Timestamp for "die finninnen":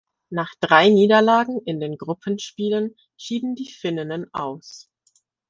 3.53-4.33